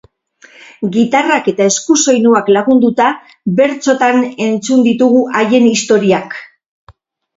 Gitarrak 0.93 1.49
eta 1.51 1.67
eskusoinuak 1.71 2.49
lagunduta, 2.57 3.09
bertsotan 3.61 4.19
entzun 4.49 4.83
ditugu 4.89 5.23
haien 5.43 5.69
historiak. 5.77 6.35